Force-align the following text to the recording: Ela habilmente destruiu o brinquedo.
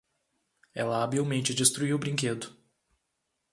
Ela 0.73 1.01
habilmente 1.03 1.53
destruiu 1.53 1.95
o 1.95 1.99
brinquedo. 1.99 2.57